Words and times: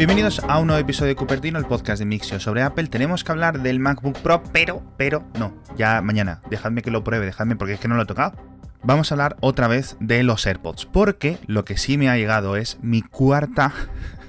Bienvenidos 0.00 0.40
a 0.48 0.58
un 0.58 0.68
nuevo 0.68 0.80
episodio 0.80 1.10
de 1.10 1.14
Cupertino, 1.14 1.58
el 1.58 1.66
podcast 1.66 1.98
de 1.98 2.06
Mixio 2.06 2.40
sobre 2.40 2.62
Apple. 2.62 2.86
Tenemos 2.86 3.22
que 3.22 3.32
hablar 3.32 3.60
del 3.60 3.80
MacBook 3.80 4.16
Pro, 4.20 4.42
pero, 4.50 4.82
pero, 4.96 5.26
no, 5.38 5.52
ya 5.76 6.00
mañana. 6.00 6.40
Dejadme 6.48 6.80
que 6.80 6.90
lo 6.90 7.04
pruebe, 7.04 7.26
dejadme 7.26 7.54
porque 7.54 7.74
es 7.74 7.80
que 7.80 7.86
no 7.86 7.96
lo 7.96 8.04
he 8.04 8.06
tocado. 8.06 8.32
Vamos 8.82 9.12
a 9.12 9.14
hablar 9.14 9.36
otra 9.40 9.68
vez 9.68 9.98
de 10.00 10.22
los 10.22 10.46
AirPods, 10.46 10.86
porque 10.86 11.36
lo 11.46 11.66
que 11.66 11.76
sí 11.76 11.98
me 11.98 12.08
ha 12.08 12.16
llegado 12.16 12.56
es 12.56 12.78
mi 12.80 13.02
cuarta 13.02 13.74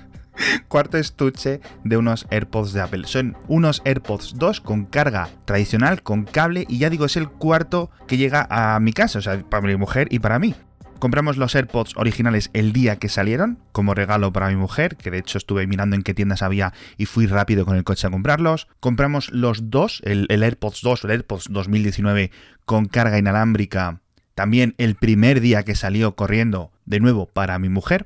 cuarto 0.68 0.98
estuche 0.98 1.62
de 1.86 1.96
unos 1.96 2.28
AirPods 2.32 2.74
de 2.74 2.82
Apple. 2.82 3.04
Son 3.06 3.38
unos 3.48 3.82
AirPods 3.86 4.34
2 4.36 4.60
con 4.60 4.84
carga 4.84 5.30
tradicional, 5.46 6.04
con 6.04 6.26
cable, 6.26 6.66
y 6.68 6.80
ya 6.80 6.90
digo, 6.90 7.06
es 7.06 7.16
el 7.16 7.30
cuarto 7.30 7.92
que 8.08 8.18
llega 8.18 8.46
a 8.50 8.78
mi 8.82 8.92
casa, 8.92 9.20
o 9.20 9.22
sea, 9.22 9.40
para 9.40 9.66
mi 9.66 9.78
mujer 9.78 10.10
y 10.12 10.20
para 10.20 10.38
mí. 10.38 10.54
Compramos 11.02 11.38
los 11.38 11.56
AirPods 11.56 11.94
originales 11.96 12.52
el 12.54 12.74
día 12.74 12.98
que 12.98 13.10
salieron, 13.10 13.58
como 13.72 13.96
regalo 13.96 14.32
para 14.32 14.50
mi 14.50 14.56
mujer, 14.56 14.98
que 14.98 15.10
de 15.10 15.18
hecho 15.18 15.40
estuve 15.40 15.66
mirando 15.66 15.96
en 15.96 16.04
qué 16.04 16.14
tiendas 16.14 16.44
había 16.44 16.74
y 16.96 17.08
fui 17.08 17.26
rápido 17.26 17.66
con 17.66 17.76
el 17.76 17.84
coche 17.84 18.06
a 18.06 18.12
comprarlos. 18.12 18.68
Compramos 18.80 19.32
los 19.32 19.72
dos, 19.72 20.04
el, 20.06 20.28
AirPods 20.30 20.82
2 20.84 21.04
o 21.04 21.08
el 21.08 21.12
AirPods 21.14 21.48
2019 21.50 22.30
con 22.66 22.86
carga 22.86 23.18
inalámbrica, 23.18 24.02
también 24.36 24.76
el 24.78 24.94
primer 24.94 25.42
día 25.42 25.64
que 25.64 25.74
salió 25.74 26.16
corriendo 26.16 26.72
de 26.86 27.00
nuevo 27.00 27.26
para 27.26 27.58
mi 27.58 27.70
mujer. 27.70 28.06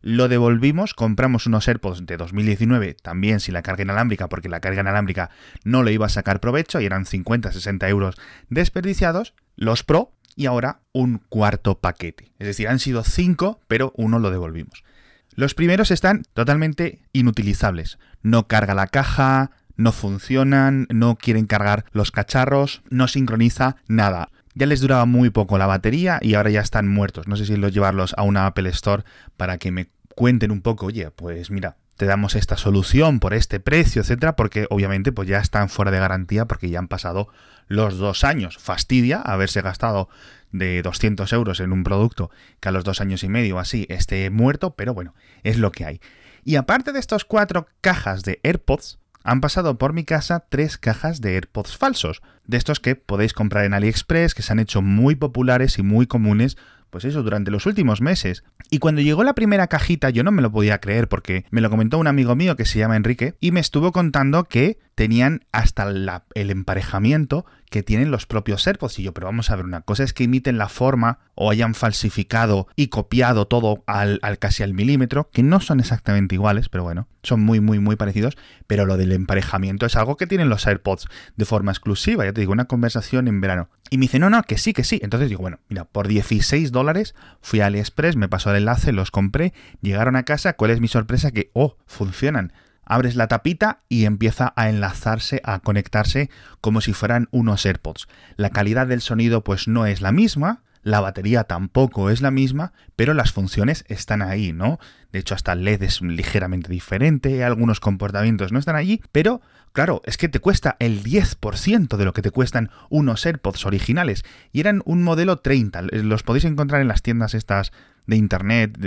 Lo 0.00 0.28
devolvimos, 0.28 0.94
compramos 0.94 1.46
unos 1.46 1.66
AirPods 1.66 2.06
de 2.06 2.16
2019 2.16 2.94
también 2.94 3.40
sin 3.40 3.54
la 3.54 3.62
carga 3.62 3.82
inalámbrica, 3.82 4.28
porque 4.28 4.48
la 4.48 4.60
carga 4.60 4.82
inalámbrica 4.82 5.30
no 5.64 5.82
le 5.82 5.92
iba 5.92 6.06
a 6.06 6.10
sacar 6.10 6.38
provecho 6.38 6.80
y 6.80 6.86
eran 6.86 7.06
50-60 7.06 7.88
euros 7.88 8.14
desperdiciados. 8.50 9.34
Los 9.56 9.82
Pro 9.82 10.12
y 10.36 10.46
ahora 10.46 10.80
un 10.92 11.18
cuarto 11.28 11.78
paquete. 11.78 12.30
Es 12.38 12.46
decir, 12.46 12.68
han 12.68 12.78
sido 12.78 13.02
cinco, 13.02 13.60
pero 13.66 13.92
uno 13.96 14.18
lo 14.18 14.30
devolvimos. 14.30 14.84
Los 15.34 15.54
primeros 15.54 15.90
están 15.90 16.22
totalmente 16.34 17.00
inutilizables. 17.12 17.98
No 18.22 18.46
carga 18.46 18.74
la 18.74 18.86
caja, 18.86 19.50
no 19.76 19.92
funcionan, 19.92 20.86
no 20.90 21.16
quieren 21.16 21.46
cargar 21.46 21.86
los 21.92 22.10
cacharros, 22.10 22.82
no 22.90 23.08
sincroniza 23.08 23.76
nada. 23.88 24.30
Ya 24.54 24.66
les 24.66 24.80
duraba 24.80 25.04
muy 25.04 25.30
poco 25.30 25.58
la 25.58 25.66
batería 25.66 26.18
y 26.22 26.34
ahora 26.34 26.50
ya 26.50 26.60
están 26.60 26.88
muertos. 26.88 27.28
No 27.28 27.36
sé 27.36 27.44
si 27.44 27.56
los 27.56 27.72
llevarlos 27.72 28.14
a 28.16 28.22
una 28.22 28.46
Apple 28.46 28.70
Store 28.70 29.04
para 29.36 29.58
que 29.58 29.70
me 29.70 29.88
cuenten 30.14 30.50
un 30.50 30.62
poco, 30.62 30.86
oye, 30.86 31.10
pues 31.10 31.50
mira, 31.50 31.76
te 31.96 32.06
damos 32.06 32.34
esta 32.34 32.56
solución 32.56 33.20
por 33.20 33.34
este 33.34 33.60
precio, 33.60 34.02
etcétera, 34.02 34.36
porque 34.36 34.66
obviamente 34.70 35.12
pues 35.12 35.28
ya 35.28 35.38
están 35.38 35.68
fuera 35.68 35.90
de 35.90 35.98
garantía 35.98 36.44
porque 36.44 36.70
ya 36.70 36.78
han 36.78 36.88
pasado 36.88 37.28
los 37.68 37.98
dos 37.98 38.24
años. 38.24 38.58
Fastidia 38.58 39.20
haberse 39.20 39.62
gastado 39.62 40.08
de 40.52 40.82
200 40.82 41.32
euros 41.32 41.60
en 41.60 41.72
un 41.72 41.84
producto 41.84 42.30
que 42.60 42.68
a 42.68 42.72
los 42.72 42.84
dos 42.84 43.00
años 43.00 43.24
y 43.24 43.28
medio 43.28 43.58
así 43.58 43.86
esté 43.88 44.30
muerto, 44.30 44.74
pero 44.74 44.94
bueno, 44.94 45.14
es 45.42 45.58
lo 45.58 45.72
que 45.72 45.84
hay. 45.84 46.00
Y 46.44 46.56
aparte 46.56 46.92
de 46.92 47.00
estas 47.00 47.24
cuatro 47.24 47.66
cajas 47.80 48.22
de 48.22 48.40
AirPods, 48.44 48.98
han 49.24 49.40
pasado 49.40 49.76
por 49.76 49.92
mi 49.92 50.04
casa 50.04 50.44
tres 50.48 50.78
cajas 50.78 51.20
de 51.20 51.34
AirPods 51.34 51.76
falsos, 51.76 52.22
de 52.44 52.58
estos 52.58 52.78
que 52.78 52.94
podéis 52.94 53.32
comprar 53.32 53.64
en 53.64 53.74
AliExpress, 53.74 54.34
que 54.34 54.42
se 54.42 54.52
han 54.52 54.60
hecho 54.60 54.82
muy 54.82 55.16
populares 55.16 55.78
y 55.78 55.82
muy 55.82 56.06
comunes 56.06 56.56
pues 56.90 57.04
eso, 57.04 57.22
durante 57.22 57.50
los 57.50 57.66
últimos 57.66 58.00
meses. 58.00 58.44
Y 58.70 58.78
cuando 58.78 59.00
llegó 59.00 59.24
la 59.24 59.34
primera 59.34 59.66
cajita 59.66 60.10
yo 60.10 60.24
no 60.24 60.32
me 60.32 60.42
lo 60.42 60.50
podía 60.50 60.80
creer 60.80 61.08
porque 61.08 61.44
me 61.50 61.60
lo 61.60 61.70
comentó 61.70 61.98
un 61.98 62.06
amigo 62.06 62.34
mío 62.34 62.56
que 62.56 62.64
se 62.64 62.78
llama 62.78 62.96
Enrique 62.96 63.34
y 63.40 63.52
me 63.52 63.60
estuvo 63.60 63.92
contando 63.92 64.44
que 64.44 64.78
tenían 64.94 65.44
hasta 65.52 65.88
el 66.34 66.50
emparejamiento 66.50 67.44
que 67.70 67.82
tienen 67.82 68.10
los 68.10 68.26
propios 68.26 68.66
AirPods. 68.66 68.98
Y 68.98 69.02
yo, 69.02 69.12
pero 69.12 69.26
vamos 69.26 69.50
a 69.50 69.56
ver, 69.56 69.64
una 69.64 69.82
cosa 69.82 70.04
es 70.04 70.12
que 70.12 70.24
imiten 70.24 70.58
la 70.58 70.68
forma 70.68 71.18
o 71.34 71.50
hayan 71.50 71.74
falsificado 71.74 72.68
y 72.76 72.88
copiado 72.88 73.46
todo 73.46 73.82
al, 73.86 74.18
al, 74.22 74.38
casi 74.38 74.62
al 74.62 74.74
milímetro, 74.74 75.30
que 75.30 75.42
no 75.42 75.60
son 75.60 75.80
exactamente 75.80 76.34
iguales, 76.34 76.68
pero 76.68 76.84
bueno, 76.84 77.08
son 77.22 77.40
muy, 77.40 77.60
muy, 77.60 77.78
muy 77.78 77.96
parecidos. 77.96 78.36
Pero 78.66 78.86
lo 78.86 78.96
del 78.96 79.12
emparejamiento 79.12 79.86
es 79.86 79.96
algo 79.96 80.16
que 80.16 80.26
tienen 80.26 80.48
los 80.48 80.66
AirPods 80.66 81.08
de 81.36 81.44
forma 81.44 81.72
exclusiva. 81.72 82.24
Ya 82.24 82.32
te 82.32 82.40
digo, 82.40 82.52
una 82.52 82.66
conversación 82.66 83.28
en 83.28 83.40
verano. 83.40 83.68
Y 83.90 83.98
me 83.98 84.02
dice, 84.02 84.18
no, 84.18 84.30
no, 84.30 84.42
que 84.42 84.58
sí, 84.58 84.72
que 84.72 84.84
sí. 84.84 85.00
Entonces 85.02 85.28
digo, 85.28 85.42
bueno, 85.42 85.60
mira, 85.68 85.84
por 85.84 86.08
16 86.08 86.72
dólares 86.72 87.14
fui 87.40 87.60
a 87.60 87.66
AliExpress, 87.66 88.16
me 88.16 88.28
pasó 88.28 88.50
el 88.50 88.56
enlace, 88.56 88.92
los 88.92 89.10
compré, 89.10 89.52
llegaron 89.80 90.16
a 90.16 90.24
casa. 90.24 90.54
¿Cuál 90.54 90.70
es 90.70 90.80
mi 90.80 90.88
sorpresa? 90.88 91.30
Que, 91.30 91.50
oh, 91.52 91.76
funcionan 91.86 92.52
abres 92.86 93.16
la 93.16 93.28
tapita 93.28 93.80
y 93.88 94.04
empieza 94.06 94.52
a 94.56 94.70
enlazarse, 94.70 95.42
a 95.44 95.58
conectarse 95.58 96.30
como 96.60 96.80
si 96.80 96.92
fueran 96.92 97.28
unos 97.30 97.66
AirPods. 97.66 98.08
La 98.36 98.50
calidad 98.50 98.86
del 98.86 99.02
sonido 99.02 99.44
pues 99.44 99.68
no 99.68 99.84
es 99.84 100.00
la 100.00 100.12
misma, 100.12 100.62
la 100.86 101.00
batería 101.00 101.42
tampoco 101.42 102.10
es 102.10 102.20
la 102.20 102.30
misma, 102.30 102.72
pero 102.94 103.12
las 103.12 103.32
funciones 103.32 103.84
están 103.88 104.22
ahí, 104.22 104.52
¿no? 104.52 104.78
De 105.10 105.18
hecho, 105.18 105.34
hasta 105.34 105.52
el 105.52 105.64
LED 105.64 105.82
es 105.82 106.00
ligeramente 106.00 106.70
diferente, 106.70 107.42
algunos 107.42 107.80
comportamientos 107.80 108.52
no 108.52 108.60
están 108.60 108.76
allí, 108.76 109.02
pero 109.10 109.40
claro, 109.72 110.00
es 110.04 110.16
que 110.16 110.28
te 110.28 110.38
cuesta 110.38 110.76
el 110.78 111.02
10% 111.02 111.96
de 111.96 112.04
lo 112.04 112.12
que 112.12 112.22
te 112.22 112.30
cuestan 112.30 112.70
unos 112.88 113.26
AirPods 113.26 113.66
originales. 113.66 114.24
Y 114.52 114.60
eran 114.60 114.80
un 114.84 115.02
modelo 115.02 115.38
30, 115.38 115.82
los 115.82 116.22
podéis 116.22 116.44
encontrar 116.44 116.80
en 116.80 116.86
las 116.86 117.02
tiendas 117.02 117.34
estas 117.34 117.72
de 118.06 118.14
internet, 118.14 118.78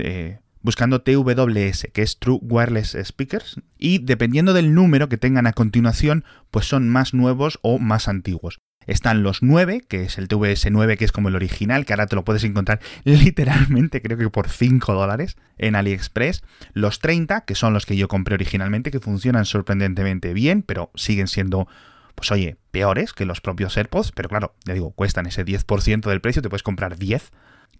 buscando 0.61 1.01
TWS, 1.01 1.87
que 1.93 2.01
es 2.01 2.19
True 2.19 2.39
Wireless 2.41 2.97
Speakers, 3.03 3.61
y 3.77 3.99
dependiendo 3.99 4.53
del 4.53 4.73
número 4.73 5.09
que 5.09 5.17
tengan 5.17 5.47
a 5.47 5.53
continuación, 5.53 6.23
pues 6.51 6.65
son 6.65 6.89
más 6.89 7.13
nuevos 7.13 7.59
o 7.61 7.79
más 7.79 8.07
antiguos. 8.07 8.59
Están 8.87 9.21
los 9.21 9.43
9, 9.43 9.83
que 9.87 10.03
es 10.03 10.17
el 10.17 10.27
TWS9, 10.27 10.97
que 10.97 11.05
es 11.05 11.11
como 11.11 11.29
el 11.29 11.35
original, 11.35 11.85
que 11.85 11.93
ahora 11.93 12.07
te 12.07 12.15
lo 12.15 12.23
puedes 12.23 12.43
encontrar 12.43 12.79
literalmente, 13.03 14.01
creo 14.01 14.17
que 14.17 14.29
por 14.29 14.49
5 14.49 14.93
dólares 14.93 15.37
en 15.57 15.75
AliExpress. 15.75 16.43
Los 16.73 16.99
30, 16.99 17.41
que 17.41 17.53
son 17.55 17.73
los 17.73 17.85
que 17.85 17.95
yo 17.95 18.07
compré 18.07 18.33
originalmente, 18.33 18.89
que 18.89 18.99
funcionan 18.99 19.45
sorprendentemente 19.45 20.33
bien, 20.33 20.63
pero 20.63 20.89
siguen 20.95 21.27
siendo, 21.27 21.67
pues 22.15 22.31
oye, 22.31 22.57
peores 22.71 23.13
que 23.13 23.25
los 23.25 23.41
propios 23.41 23.77
AirPods, 23.77 24.11
pero 24.11 24.27
claro, 24.27 24.55
ya 24.65 24.73
digo, 24.73 24.91
cuestan 24.91 25.27
ese 25.27 25.45
10% 25.45 26.09
del 26.09 26.21
precio, 26.21 26.41
te 26.41 26.49
puedes 26.49 26.63
comprar 26.63 26.97
10 26.97 27.31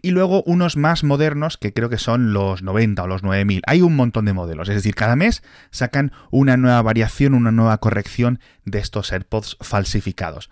y 0.02 0.12
luego 0.12 0.44
unos 0.44 0.78
más 0.78 1.04
modernos 1.04 1.58
que 1.58 1.74
creo 1.74 1.90
que 1.90 1.98
son 1.98 2.34
los 2.34 2.62
90 2.64 3.04
o 3.04 3.08
los 3.08 3.24
9000. 3.24 3.62
Hay 3.66 3.82
un 3.82 3.96
montón 3.96 4.26
de 4.26 4.34
modelos, 4.34 4.70
es 4.70 4.76
decir, 4.76 4.96
cada 4.96 5.16
mes 5.16 5.44
sacan 5.72 6.12
una 6.32 6.58
nueva 6.58 6.82
variación, 6.82 7.34
una 7.34 7.52
nueva 7.52 7.78
corrección 7.80 8.40
de 8.66 8.80
estos 8.80 9.12
AirPods 9.12 9.58
falsificados. 9.62 10.50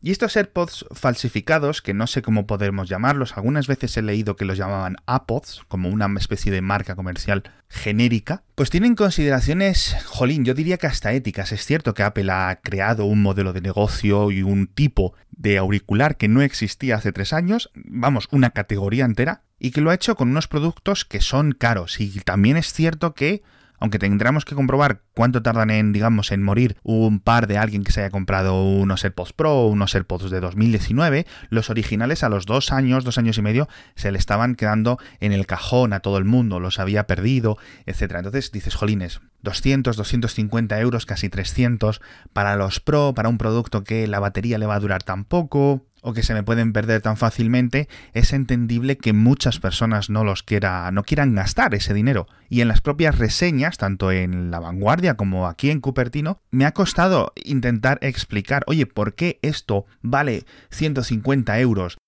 Y 0.00 0.12
estos 0.12 0.36
AirPods 0.36 0.86
falsificados, 0.92 1.82
que 1.82 1.92
no 1.92 2.06
sé 2.06 2.22
cómo 2.22 2.46
podemos 2.46 2.88
llamarlos, 2.88 3.36
algunas 3.36 3.66
veces 3.66 3.96
he 3.96 4.02
leído 4.02 4.36
que 4.36 4.44
los 4.44 4.56
llamaban 4.56 4.96
APODs, 5.06 5.62
como 5.66 5.88
una 5.88 6.08
especie 6.18 6.52
de 6.52 6.62
marca 6.62 6.94
comercial 6.94 7.42
genérica, 7.68 8.44
pues 8.54 8.70
tienen 8.70 8.94
consideraciones, 8.94 9.96
jolín, 10.06 10.44
yo 10.44 10.54
diría 10.54 10.78
que 10.78 10.86
hasta 10.86 11.12
éticas. 11.12 11.50
Es 11.50 11.64
cierto 11.64 11.94
que 11.94 12.04
Apple 12.04 12.30
ha 12.30 12.60
creado 12.62 13.06
un 13.06 13.22
modelo 13.22 13.52
de 13.52 13.60
negocio 13.60 14.30
y 14.30 14.42
un 14.42 14.68
tipo 14.68 15.14
de 15.30 15.58
auricular 15.58 16.16
que 16.16 16.28
no 16.28 16.42
existía 16.42 16.96
hace 16.96 17.12
tres 17.12 17.32
años, 17.32 17.70
vamos, 17.74 18.28
una 18.30 18.50
categoría 18.50 19.04
entera, 19.04 19.42
y 19.58 19.72
que 19.72 19.80
lo 19.80 19.90
ha 19.90 19.94
hecho 19.94 20.14
con 20.14 20.30
unos 20.30 20.46
productos 20.46 21.04
que 21.04 21.20
son 21.20 21.52
caros. 21.52 22.00
Y 22.00 22.20
también 22.20 22.56
es 22.56 22.72
cierto 22.72 23.14
que 23.14 23.42
aunque 23.78 23.98
tendremos 23.98 24.44
que 24.44 24.54
comprobar 24.54 25.02
cuánto 25.14 25.42
tardan 25.42 25.70
en, 25.70 25.92
digamos, 25.92 26.32
en 26.32 26.42
morir 26.42 26.76
un 26.82 27.20
par 27.20 27.46
de 27.46 27.58
alguien 27.58 27.84
que 27.84 27.92
se 27.92 28.00
haya 28.00 28.10
comprado 28.10 28.64
unos 28.64 29.04
AirPods 29.04 29.32
Pro 29.32 29.52
o 29.52 29.68
unos 29.68 29.94
AirPods 29.94 30.30
de 30.30 30.40
2019, 30.40 31.26
los 31.50 31.70
originales 31.70 32.22
a 32.22 32.28
los 32.28 32.46
dos 32.46 32.72
años, 32.72 33.04
dos 33.04 33.18
años 33.18 33.38
y 33.38 33.42
medio, 33.42 33.68
se 33.94 34.12
le 34.12 34.18
estaban 34.18 34.54
quedando 34.54 34.98
en 35.20 35.32
el 35.32 35.46
cajón 35.46 35.92
a 35.92 36.00
todo 36.00 36.18
el 36.18 36.24
mundo, 36.24 36.60
los 36.60 36.78
había 36.78 37.06
perdido, 37.06 37.58
etc. 37.86 38.14
Entonces 38.16 38.50
dices, 38.52 38.74
jolines, 38.74 39.20
200, 39.42 39.96
250 39.96 40.80
euros, 40.80 41.06
casi 41.06 41.28
300 41.28 42.00
para 42.32 42.56
los 42.56 42.80
Pro, 42.80 43.12
para 43.14 43.28
un 43.28 43.38
producto 43.38 43.84
que 43.84 44.06
la 44.06 44.20
batería 44.20 44.58
le 44.58 44.66
va 44.66 44.74
a 44.74 44.80
durar 44.80 45.02
tan 45.02 45.24
poco, 45.24 45.86
o 46.08 46.14
que 46.14 46.22
se 46.22 46.32
me 46.32 46.42
pueden 46.42 46.72
perder 46.72 47.02
tan 47.02 47.18
fácilmente, 47.18 47.86
es 48.14 48.32
entendible 48.32 48.96
que 48.96 49.12
muchas 49.12 49.60
personas 49.60 50.08
no 50.08 50.24
los 50.24 50.42
quiera, 50.42 50.90
no 50.90 51.02
quieran 51.02 51.34
gastar 51.34 51.74
ese 51.74 51.92
dinero. 51.92 52.26
Y 52.48 52.62
en 52.62 52.68
las 52.68 52.80
propias 52.80 53.18
reseñas, 53.18 53.76
tanto 53.76 54.10
en 54.10 54.50
La 54.50 54.58
Vanguardia 54.58 55.18
como 55.18 55.46
aquí 55.46 55.70
en 55.70 55.82
Cupertino, 55.82 56.40
me 56.50 56.64
ha 56.64 56.72
costado 56.72 57.34
intentar 57.44 57.98
explicar, 58.00 58.64
oye, 58.68 58.86
¿por 58.86 59.14
qué 59.14 59.38
esto 59.42 59.84
vale 60.00 60.46
150 60.70 61.60
euros? 61.60 61.98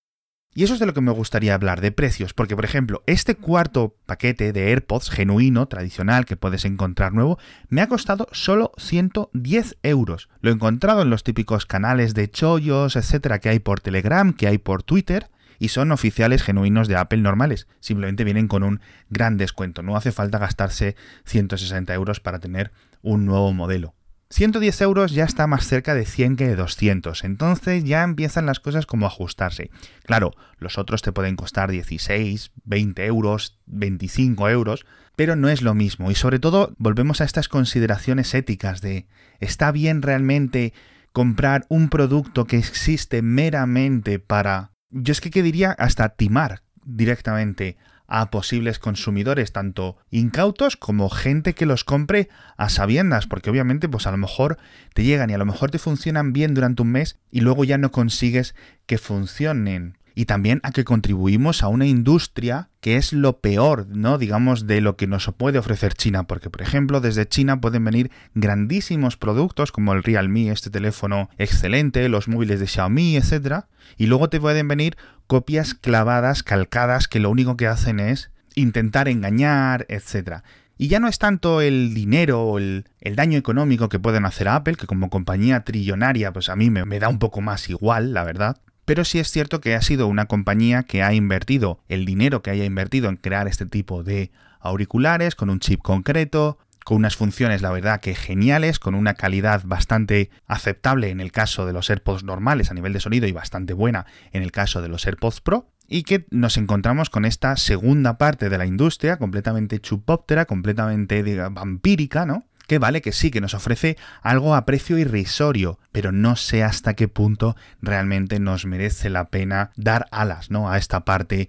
Y 0.53 0.65
eso 0.65 0.75
es 0.75 0.81
de 0.81 0.87
lo 0.87 0.95
que 0.95 1.01
me 1.01 1.13
gustaría 1.13 1.55
hablar, 1.55 1.81
de 1.81 1.93
precios, 1.93 2.35
porque 2.35 2.57
por 2.57 2.65
ejemplo, 2.65 3.05
este 3.07 3.37
cuarto 3.37 3.95
paquete 4.07 4.53
de 4.53 4.71
AirPods 4.71 5.09
genuino, 5.11 5.69
tradicional, 5.69 6.27
que 6.27 6.37
puedes 6.37 6.65
encontrar 6.65 7.13
nuevo, 7.13 7.39
me 7.69 7.83
ha 7.83 7.89
costado 7.89 8.27
solo 8.33 8.73
110 8.77 9.77
euros. 9.85 10.29
Lo 10.41 10.51
he 10.51 10.55
encontrado 10.55 11.03
en 11.03 11.11
los 11.11 11.23
típicos 11.23 11.67
canales 11.67 12.15
de 12.15 12.29
chollos, 12.29 12.97
etcétera, 12.97 13.39
que 13.39 13.49
hay 13.49 13.61
por 13.61 13.81
Telegram, 13.81 14.33
que 14.33 14.49
hay 14.49 14.59
por 14.59 14.83
Twitter, 14.83 15.31
y 15.61 15.69
son 15.69 15.93
oficiales 15.93 16.43
genuinos 16.43 16.89
de 16.89 16.97
Apple 16.97 17.21
normales. 17.21 17.69
Simplemente 17.79 18.25
vienen 18.25 18.49
con 18.49 18.65
un 18.65 18.81
gran 19.09 19.37
descuento. 19.37 19.83
No 19.83 19.95
hace 19.95 20.11
falta 20.11 20.39
gastarse 20.39 20.97
160 21.27 21.95
euros 21.95 22.19
para 22.19 22.41
tener 22.41 22.73
un 23.03 23.25
nuevo 23.25 23.53
modelo. 23.53 23.95
110 24.31 24.81
euros 24.83 25.13
ya 25.13 25.25
está 25.25 25.49
más 25.49 25.67
cerca 25.67 25.95
de 25.95 26.07
100 26.07 26.37
que 26.37 26.47
de 26.47 26.55
200, 26.55 27.25
entonces 27.25 27.83
ya 27.83 28.05
empiezan 28.05 28.47
las 28.47 28.61
cosas 28.61 28.87
como 28.87 29.07
a 29.07 29.09
ajustarse. 29.09 29.71
Claro, 30.05 30.33
los 30.59 30.79
otros 30.79 31.03
te 31.03 31.11
pueden 31.11 31.35
costar 31.35 31.71
16, 31.71 32.53
20 32.65 33.07
euros, 33.07 33.59
25 33.67 34.49
euros, 34.49 34.87
pero 35.17 35.35
no 35.35 35.49
es 35.49 35.63
lo 35.63 35.75
mismo. 35.75 36.13
Y 36.13 36.15
sobre 36.15 36.39
todo 36.39 36.75
volvemos 36.79 37.21
a 37.21 37.25
estas 37.25 37.49
consideraciones 37.49 38.33
éticas 38.33 38.81
de 38.81 39.09
¿está 39.41 39.73
bien 39.73 40.01
realmente 40.01 40.73
comprar 41.13 41.67
un 41.69 41.89
producto 41.89 42.47
que 42.47 42.59
existe 42.59 43.23
meramente 43.23 44.21
para... 44.21 44.71
Yo 44.91 45.11
es 45.11 45.21
que 45.21 45.31
¿qué 45.31 45.43
diría 45.43 45.73
hasta 45.73 46.11
timar 46.11 46.63
directamente 46.85 47.77
a 48.11 48.31
posibles 48.31 48.79
consumidores, 48.79 49.53
tanto 49.53 49.97
incautos 50.11 50.77
como 50.77 51.09
gente 51.09 51.55
que 51.55 51.65
los 51.65 51.85
compre 51.85 52.29
a 52.57 52.69
sabiendas, 52.69 53.27
porque 53.27 53.49
obviamente 53.49 53.89
pues 53.89 54.07
a 54.07 54.11
lo 54.11 54.19
mejor 54.19 54.59
te 54.93 55.05
llegan 55.05 55.31
y 55.31 55.35
a 55.35 55.39
lo 55.39 55.47
mejor 55.47 55.71
te 55.71 55.79
funcionan 55.79 56.33
bien 56.33 56.53
durante 56.53 56.83
un 56.83 56.93
mes 56.93 57.19
y 57.31 57.41
luego 57.41 57.65
ya 57.65 57.79
no 57.79 57.91
consigues 57.91 58.55
que 58.87 58.99
funcionen 58.99 59.97
y 60.15 60.27
también 60.27 60.61
a 60.65 60.73
que 60.73 60.85
contribuimos 60.85 61.63
a 61.63 61.69
una 61.69 61.87
industria 61.87 62.69
que 62.81 62.97
es 62.97 63.13
lo 63.13 63.41
peor, 63.41 63.87
¿no? 63.89 64.19
Digamos, 64.19 64.67
de 64.67 64.81
lo 64.81 64.97
que 64.97 65.07
nos 65.07 65.31
puede 65.37 65.59
ofrecer 65.59 65.95
China, 65.95 66.25
porque 66.25 66.51
por 66.51 66.63
ejemplo, 66.63 67.01
desde 67.01 67.27
China 67.27 67.61
pueden 67.61 67.85
venir 67.85 68.11
grandísimos 68.35 69.17
productos 69.17 69.73
como 69.73 69.93
el 69.93 70.03
Realme, 70.03 70.51
este 70.51 70.69
teléfono 70.69 71.31
excelente, 71.39 72.09
los 72.09 72.29
móviles 72.29 72.61
de 72.61 72.67
Xiaomi, 72.67 73.17
etcétera, 73.17 73.69
y 73.97 74.07
luego 74.07 74.29
te 74.29 74.41
pueden 74.41 74.69
venir 74.69 74.97
copias 75.31 75.75
clavadas, 75.75 76.43
calcadas, 76.43 77.07
que 77.07 77.21
lo 77.21 77.31
único 77.31 77.57
que 77.57 77.69
hacen 77.69 78.01
es 78.01 78.33
intentar 78.57 79.07
engañar, 79.07 79.87
etcétera. 79.89 80.43
Y 80.77 80.89
ya 80.89 80.99
no 80.99 81.07
es 81.07 81.21
tanto 81.21 81.61
el 81.61 81.95
dinero 81.95 82.43
o 82.43 82.59
el, 82.59 82.85
daño 83.01 83.39
económico 83.39 83.89
que 83.89 84.01
pueden 84.01 84.27
hacer 84.27 84.49
a 84.49 84.57
Apple, 84.57 84.75
que 84.75 84.89
como 84.89 85.09
compañía 85.09 85.63
trillonaria, 85.63 86.33
pues 86.33 86.49
a 86.49 86.57
mí 86.57 86.69
me 86.69 86.99
da 86.99 87.09
un 87.09 87.21
poco 87.21 87.43
más 87.43 87.71
igual, 87.71 88.13
la 88.13 88.25
verdad 88.25 88.57
pero 88.87 89.05
sí 89.05 89.21
es 89.21 89.31
cierto 89.31 89.61
que 89.61 89.77
ha 89.77 89.83
sido 89.83 90.09
una 90.09 90.27
compañía 90.27 90.83
que 90.83 91.05
ha 91.05 91.15
invertido 91.15 91.79
el 91.87 92.05
dinero 92.05 92.43
que 92.43 92.51
haya 92.51 92.65
invertido 92.65 93.09
en 93.09 93.19
crear 93.19 93.47
este 93.47 93.65
tipo 93.65 94.03
de 94.03 94.33
auriculares 94.59 95.37
con 95.37 95.49
un 95.49 95.61
chip 95.61 95.81
concreto, 95.81 96.59
con 96.91 96.97
unas 96.97 97.15
funciones, 97.15 97.63
la 97.63 97.71
verdad, 97.71 98.01
que 98.01 98.17
geniales, 98.17 98.81
con 98.81 98.97
una 98.97 99.15
calidad 99.15 99.63
bastante 99.65 100.29
aceptable 100.49 101.11
en 101.11 101.21
el 101.21 101.31
caso 101.31 101.65
de 101.65 101.73
los 101.73 101.89
AirPods 101.89 102.25
normales 102.25 102.73
a 102.73 102.75
nivel 102.75 102.93
de 102.93 102.99
sonido 102.99 103.29
y 103.29 103.33
bastante 103.33 103.75
buena 103.75 104.07
en 104.33 104.43
el 104.43 104.51
caso 104.51 104.83
de 104.83 104.89
los 104.89 105.07
AirPods 105.07 105.41
Pro, 105.41 105.71
y 105.87 106.03
que 106.03 106.27
nos 106.31 106.57
encontramos 106.57 107.09
con 107.09 107.25
esta 107.27 107.57
segunda 107.57 108.19
parte 108.19 108.49
de 108.49 108.59
la 108.59 108.67
industria 108.67 109.19
completamente 109.19 109.79
chupóptera, 109.79 110.47
completamente 110.47 111.23
vampírica, 111.51 112.27
¿no? 112.27 112.47
que 112.67 112.81
vale 112.81 113.03
que 113.03 113.13
sí, 113.13 113.31
que 113.31 113.41
nos 113.41 113.55
ofrece 113.55 113.97
algo 114.21 114.57
a 114.57 114.67
precio 114.67 114.99
irrisorio, 114.99 115.79
pero 115.93 116.11
no 116.11 116.35
sé 116.35 116.65
hasta 116.65 116.95
qué 116.95 117.07
punto 117.07 117.55
realmente 117.81 118.41
nos 118.41 118.67
merece 118.67 119.11
la 119.11 119.29
pena 119.29 119.71
dar 119.77 120.09
alas, 120.11 120.51
¿no? 120.51 120.73
A 120.73 120.77
esta 120.77 121.05
parte 121.05 121.49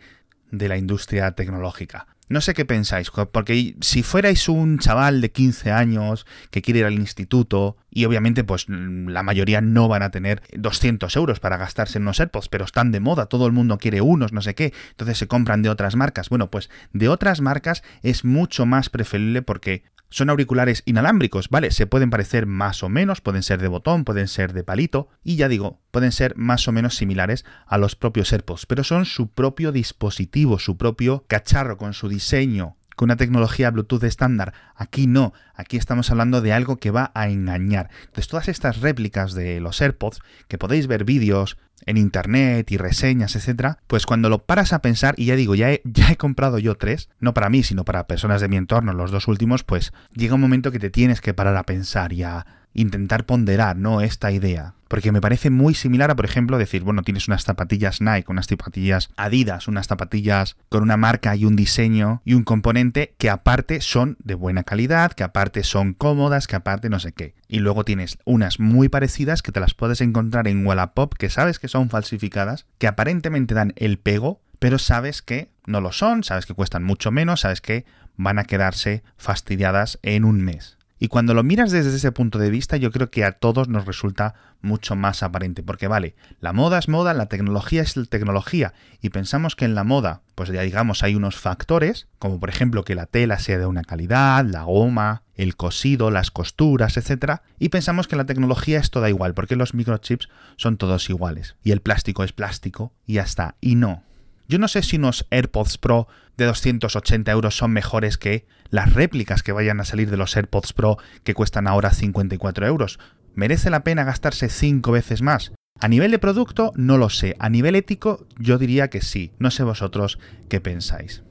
de 0.52 0.68
la 0.68 0.78
industria 0.78 1.32
tecnológica. 1.32 2.06
No 2.32 2.40
sé 2.40 2.54
qué 2.54 2.64
pensáis, 2.64 3.12
porque 3.12 3.76
si 3.82 4.04
fuerais 4.04 4.48
un 4.48 4.80
chaval 4.80 5.20
de 5.20 5.32
15 5.32 5.72
años 5.72 6.26
que 6.50 6.62
quiere 6.62 6.80
ir 6.80 6.86
al 6.86 6.94
instituto, 6.94 7.76
y 7.92 8.06
obviamente 8.06 8.44
pues 8.44 8.66
la 8.68 9.22
mayoría 9.22 9.62
no 9.62 9.88
van 9.88 10.02
a 10.02 10.10
tener 10.10 10.42
200 10.54 11.16
euros 11.18 11.40
para 11.40 11.58
gastarse 11.58 11.98
en 11.98 12.04
unos 12.04 12.20
AirPods, 12.20 12.50
pero 12.50 12.66
están 12.66 12.92
de 12.92 13.02
moda, 13.02 13.28
todo 13.28 13.46
el 13.46 13.52
mundo 13.52 13.78
quiere 13.78 14.02
unos, 14.02 14.34
no 14.34 14.42
sé 14.42 14.56
qué, 14.56 14.74
entonces 14.92 15.18
se 15.18 15.28
compran 15.28 15.62
de 15.62 15.70
otras 15.70 15.96
marcas. 15.96 16.30
Bueno, 16.30 16.50
pues 16.50 16.70
de 16.94 17.10
otras 17.10 17.42
marcas 17.42 17.84
es 18.02 18.24
mucho 18.26 18.66
más 18.66 18.90
preferible 18.90 19.42
porque 19.42 19.84
son 20.10 20.30
auriculares 20.30 20.84
inalámbricos, 20.86 21.50
¿vale? 21.50 21.72
Se 21.72 21.88
pueden 21.88 22.10
parecer 22.10 22.46
más 22.46 22.84
o 22.84 22.90
menos, 22.90 23.22
pueden 23.22 23.44
ser 23.44 23.62
de 23.62 23.70
botón, 23.70 24.04
pueden 24.04 24.28
ser 24.28 24.52
de 24.54 24.64
palito, 24.64 25.08
y 25.24 25.38
ya 25.38 25.48
digo, 25.48 25.80
pueden 25.90 26.12
ser 26.12 26.36
más 26.36 26.68
o 26.68 26.74
menos 26.74 26.96
similares 26.96 27.46
a 27.66 27.78
los 27.78 27.96
propios 27.96 28.32
AirPods, 28.34 28.66
pero 28.66 28.84
son 28.84 29.06
su 29.06 29.30
propio 29.30 29.72
dispositivo, 29.72 30.60
su 30.60 30.76
propio 30.76 31.24
cacharro 31.28 31.78
con 31.78 31.94
su 31.94 32.10
diseño, 32.10 32.76
una 33.06 33.18
tecnología 33.18 33.72
Bluetooth 33.72 34.04
estándar. 34.04 34.54
Aquí 34.76 35.08
no, 35.08 35.34
aquí 35.54 35.78
estamos 35.78 36.12
hablando 36.12 36.42
de 36.42 36.54
algo 36.54 36.78
que 36.78 36.92
va 36.92 37.12
a 37.14 37.30
engañar. 37.30 37.90
Entonces 38.02 38.28
todas 38.28 38.48
estas 38.48 38.82
réplicas 38.82 39.34
de 39.34 39.60
los 39.60 39.82
AirPods, 39.82 40.20
que 40.48 40.58
podéis 40.58 40.88
ver 40.88 41.04
vídeos, 41.04 41.58
en 41.86 41.98
internet 41.98 42.72
y 42.72 42.78
reseñas, 42.78 43.36
etcétera, 43.36 43.80
pues 43.88 44.06
cuando 44.06 44.30
lo 44.30 44.46
paras 44.46 44.74
a 44.74 44.82
pensar, 44.82 45.16
y 45.18 45.26
ya 45.26 45.36
digo, 45.36 45.56
ya 45.56 45.72
ya 45.84 46.12
he 46.12 46.18
comprado 46.18 46.60
yo 46.60 46.76
tres, 46.76 47.10
no 47.20 47.34
para 47.34 47.50
mí, 47.50 47.64
sino 47.64 47.86
para 47.86 48.08
personas 48.08 48.42
de 48.42 48.48
mi 48.48 48.58
entorno, 48.58 48.94
los 48.94 49.12
dos 49.12 49.28
últimos, 49.28 49.64
pues 49.64 49.94
llega 50.14 50.36
un 50.36 50.42
momento 50.42 50.72
que 50.72 50.80
te 50.80 50.90
tienes 50.90 51.22
que 51.22 51.34
parar 51.34 51.58
a 51.58 51.64
pensar 51.64 52.14
y 52.14 52.24
a 52.24 52.46
intentar 52.74 53.26
ponderar, 53.26 53.78
¿no? 53.78 54.02
Esta 54.02 54.32
idea. 54.32 54.74
Porque 54.88 55.14
me 55.14 55.22
parece 55.22 55.50
muy 55.50 55.74
similar 55.74 56.12
a, 56.12 56.16
por 56.18 56.26
ejemplo, 56.26 56.58
decir, 56.58 56.84
bueno, 56.84 57.04
tienes 57.04 57.30
unas 57.30 57.46
zapatillas 57.46 58.02
Nike, 58.02 58.30
unas 58.30 58.48
zapatillas 58.48 59.10
Adidas, 59.16 59.70
unas 59.70 59.88
zapatillas 59.88 60.58
con 60.68 60.84
una 60.84 60.98
marca 60.98 61.34
y 61.36 61.46
un 61.46 61.56
diseño 61.56 62.22
y 62.26 62.34
un 62.34 62.44
componente 62.44 63.16
que 63.18 63.30
aparte 63.30 63.80
son 63.80 64.18
de 64.22 64.36
buena 64.36 64.64
calidad, 64.64 65.14
que 65.14 65.24
aparte 65.24 65.64
son 65.64 65.94
cómodas, 65.94 66.48
que 66.48 66.58
aparte 66.58 66.90
no 66.90 67.00
sé 67.00 67.14
qué. 67.14 67.36
Y 67.48 67.60
luego 67.60 67.86
tienes 67.86 68.18
unas 68.26 68.60
muy 68.60 68.90
parecidas 68.90 69.42
que 69.42 69.54
te 69.54 69.62
las 69.62 69.74
puedes 69.74 70.02
encontrar 70.02 70.50
en 70.50 70.66
Wallapop, 70.66 71.14
que 71.14 71.30
sabes 71.30 71.58
que 71.58 71.70
son 71.70 71.90
falsificadas, 71.90 72.66
que 72.78 72.88
aparentemente 72.88 73.54
dan 73.54 73.72
el 73.78 73.98
pego, 73.98 74.42
pero 74.60 74.78
sabes 74.78 75.22
que 75.22 75.50
no 75.66 75.80
lo 75.80 75.94
son, 75.94 76.26
sabes 76.26 76.46
que 76.46 76.54
cuestan 76.54 76.84
mucho 76.84 77.12
menos, 77.12 77.42
sabes 77.42 77.62
que 77.62 77.86
van 78.18 78.40
a 78.40 78.44
quedarse 78.44 79.04
fastidiadas 79.18 80.00
en 80.04 80.26
un 80.26 80.42
mes. 80.44 80.78
Y 81.04 81.08
cuando 81.08 81.34
lo 81.34 81.42
miras 81.42 81.72
desde 81.72 81.96
ese 81.96 82.12
punto 82.12 82.38
de 82.38 82.52
vista, 82.52 82.78
yo 82.78 82.92
creo 82.92 83.10
que 83.10 83.26
a 83.26 83.32
todos 83.32 83.68
nos 83.68 83.88
resulta 83.88 84.36
mucho 84.62 84.96
más 84.96 85.24
aparente, 85.24 85.64
porque 85.64 85.88
vale, 85.88 86.14
la 86.40 86.54
moda 86.54 86.78
es 86.78 86.90
moda, 86.90 87.16
la 87.16 87.26
tecnología 87.26 87.82
es 87.82 87.96
tecnología, 88.08 88.76
y 89.02 89.10
pensamos 89.10 89.56
que 89.56 89.66
en 89.66 89.74
la 89.74 89.84
moda, 89.84 90.22
pues 90.36 90.50
ya 90.50 90.62
digamos, 90.62 91.02
hay 91.02 91.16
unos 91.16 91.38
factores, 91.38 92.08
como 92.20 92.40
por 92.40 92.50
ejemplo 92.50 92.84
que 92.84 92.94
la 92.94 93.08
tela 93.08 93.40
sea 93.40 93.58
de 93.58 93.66
una 93.66 93.82
calidad, 93.82 94.46
la 94.46 94.62
goma, 94.62 95.24
el 95.34 95.56
cosido, 95.56 96.12
las 96.12 96.30
costuras, 96.30 96.96
etc. 96.98 97.40
Y 97.58 97.70
pensamos 97.70 98.08
que 98.08 98.16
la 98.16 98.28
tecnología 98.28 98.78
es 98.78 98.92
toda 98.92 99.10
igual, 99.10 99.34
porque 99.34 99.56
los 99.56 99.74
microchips 99.74 100.30
son 100.56 100.78
todos 100.78 101.10
iguales, 101.10 101.56
y 101.64 101.72
el 101.72 101.82
plástico 101.82 102.24
es 102.24 102.32
plástico, 102.32 102.94
y 103.08 103.14
ya 103.14 103.24
está, 103.24 103.56
y 103.60 103.74
no. 103.74 104.04
Yo 104.52 104.60
no 104.60 104.68
sé 104.68 104.84
si 104.84 104.98
unos 104.98 105.26
AirPods 105.30 105.78
Pro 105.78 106.10
de 106.36 106.44
280 106.44 107.32
euros 107.32 107.56
son 107.56 107.72
mejores 107.72 108.18
que 108.18 108.46
las 108.70 108.92
réplicas 108.92 109.44
que 109.44 109.54
vayan 109.54 109.80
a 109.80 109.86
salir 109.86 110.12
de 110.12 110.18
los 110.18 110.36
AirPods 110.36 110.74
Pro 110.74 110.98
que 111.24 111.34
cuestan 111.34 111.68
ahora 111.68 111.92
54 111.92 112.68
euros. 112.68 113.00
¿Merece 113.34 113.70
la 113.70 113.86
pena 113.86 114.04
gastarse 114.04 114.50
5 114.50 114.92
veces 114.92 115.22
más? 115.22 115.54
A 115.80 115.88
nivel 115.88 116.12
de 116.12 116.20
producto, 116.20 116.74
no 116.76 116.98
lo 116.98 117.10
sé. 117.10 117.38
A 117.40 117.48
nivel 117.48 117.78
ético, 117.78 118.28
yo 118.40 118.58
diría 118.58 118.90
que 118.90 119.00
sí. 119.00 119.32
No 119.40 119.52
sé 119.52 119.64
vosotros 119.64 120.20
qué 120.50 120.60
pensáis. 120.60 121.24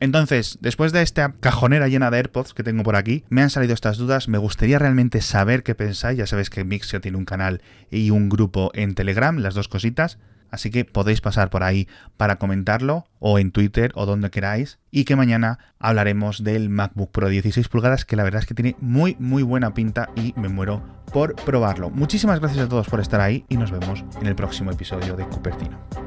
Entonces, 0.00 0.58
después 0.60 0.90
de 0.90 1.02
esta 1.02 1.34
cajonera 1.38 1.86
llena 1.86 2.10
de 2.10 2.16
AirPods 2.16 2.54
que 2.54 2.64
tengo 2.64 2.82
por 2.82 2.96
aquí, 2.96 3.22
me 3.28 3.42
han 3.42 3.50
salido 3.50 3.72
estas 3.72 3.98
dudas, 3.98 4.26
me 4.26 4.38
gustaría 4.38 4.80
realmente 4.80 5.20
saber 5.20 5.62
qué 5.62 5.76
pensáis, 5.76 6.18
ya 6.18 6.26
sabéis 6.26 6.50
que 6.50 6.64
Mixio 6.64 7.00
tiene 7.00 7.18
un 7.18 7.24
canal 7.24 7.62
y 7.88 8.10
un 8.10 8.28
grupo 8.28 8.72
en 8.74 8.96
Telegram, 8.96 9.38
las 9.38 9.54
dos 9.54 9.68
cositas, 9.68 10.18
Así 10.54 10.70
que 10.70 10.84
podéis 10.84 11.20
pasar 11.20 11.50
por 11.50 11.62
ahí 11.62 11.88
para 12.16 12.36
comentarlo 12.36 13.06
o 13.18 13.38
en 13.38 13.50
Twitter 13.50 13.92
o 13.94 14.06
donde 14.06 14.30
queráis. 14.30 14.78
Y 14.90 15.04
que 15.04 15.16
mañana 15.16 15.58
hablaremos 15.78 16.44
del 16.44 16.70
MacBook 16.70 17.10
Pro 17.10 17.28
16 17.28 17.68
pulgadas 17.68 18.04
que 18.04 18.16
la 18.16 18.22
verdad 18.22 18.42
es 18.42 18.46
que 18.46 18.54
tiene 18.54 18.76
muy 18.80 19.16
muy 19.18 19.42
buena 19.42 19.74
pinta 19.74 20.10
y 20.14 20.32
me 20.36 20.48
muero 20.48 20.82
por 21.12 21.34
probarlo. 21.34 21.90
Muchísimas 21.90 22.40
gracias 22.40 22.66
a 22.66 22.68
todos 22.68 22.88
por 22.88 23.00
estar 23.00 23.20
ahí 23.20 23.44
y 23.48 23.56
nos 23.56 23.70
vemos 23.70 24.04
en 24.20 24.26
el 24.26 24.36
próximo 24.36 24.70
episodio 24.70 25.16
de 25.16 25.24
Cupertino. 25.24 26.03